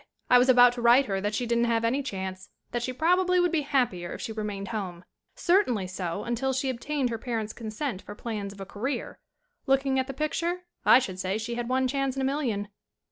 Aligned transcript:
"I 0.31 0.39
was 0.39 0.49
about 0.49 0.73
to 0.73 0.81
write 0.81 1.05
her 1.05 1.21
that 1.21 1.35
she 1.35 1.45
didn't 1.45 1.65
have 1.65 1.85
any 1.85 2.01
chance; 2.01 2.49
that 2.71 2.81
she 2.81 2.91
probably 2.91 3.39
would 3.39 3.51
be 3.51 3.61
happier 3.61 4.11
if 4.13 4.21
she 4.21 4.31
re 4.31 4.43
mained 4.43 4.69
home; 4.69 5.05
certainly 5.35 5.85
so 5.85 6.23
until 6.23 6.53
she 6.53 6.71
obtained 6.71 7.11
her 7.11 7.19
parents' 7.19 7.53
consent 7.53 8.01
for 8.01 8.15
plans 8.15 8.51
of 8.51 8.59
a 8.59 8.65
career. 8.65 9.19
Looking 9.67 9.99
at 9.99 10.07
the 10.07 10.13
picture 10.15 10.61
I 10.87 10.97
should 10.97 11.19
say 11.19 11.37
she 11.37 11.53
had 11.53 11.69
one 11.69 11.87
chance 11.87 12.15
in 12.15 12.21
a 12.23 12.25
million." 12.25 12.69